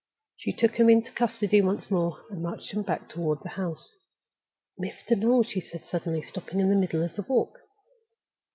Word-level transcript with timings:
She 0.35 0.51
took 0.51 0.77
him 0.79 0.89
into 0.89 1.11
custody 1.11 1.61
once 1.61 1.91
more, 1.91 2.23
and 2.31 2.41
marched 2.41 2.71
him 2.71 2.81
back 2.81 3.07
toward 3.07 3.43
the 3.43 3.49
house. 3.49 3.93
"Mr. 4.81 5.15
Noel!" 5.15 5.43
she 5.43 5.61
said, 5.61 5.85
suddenly 5.85 6.23
stopping 6.23 6.59
in 6.59 6.69
the 6.69 6.75
middle 6.75 7.03
of 7.03 7.15
the 7.15 7.21
walk. 7.21 7.59